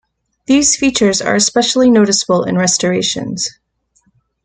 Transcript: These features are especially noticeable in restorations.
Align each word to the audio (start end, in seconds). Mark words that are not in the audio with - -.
These 0.47 0.75
features 0.77 1.21
are 1.21 1.35
especially 1.35 1.91
noticeable 1.91 2.43
in 2.43 2.57
restorations. 2.57 3.59